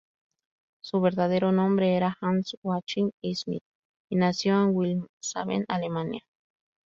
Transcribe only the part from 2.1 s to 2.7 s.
Hans